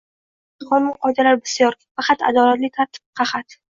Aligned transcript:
Аdolatli 0.03 0.69
qonun-qoidalar 0.71 1.39
bisyor, 1.43 1.79
faqat 2.01 2.29
adolatli 2.33 2.75
tartib 2.81 3.09
qahat; 3.23 3.59